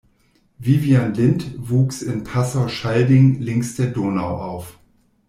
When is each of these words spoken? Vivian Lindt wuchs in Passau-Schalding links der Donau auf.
Vivian 0.57 1.13
Lindt 1.13 1.45
wuchs 1.69 2.01
in 2.01 2.23
Passau-Schalding 2.23 3.39
links 3.39 3.75
der 3.75 3.85
Donau 3.91 4.35
auf. 4.35 4.79